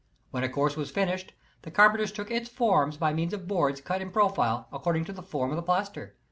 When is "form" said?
5.21-5.51